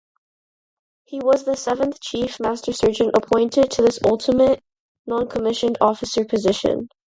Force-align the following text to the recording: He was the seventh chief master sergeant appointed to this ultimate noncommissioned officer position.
He 1.03 1.19
was 1.19 1.45
the 1.45 1.55
seventh 1.55 2.01
chief 2.01 2.39
master 2.39 2.73
sergeant 2.73 3.15
appointed 3.15 3.69
to 3.69 3.83
this 3.83 3.99
ultimate 4.03 4.63
noncommissioned 5.05 5.77
officer 5.79 6.25
position. 6.25 6.89